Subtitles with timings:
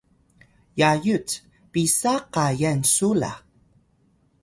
[0.79, 1.29] Yayut:
[1.71, 3.31] pisa kayan su la?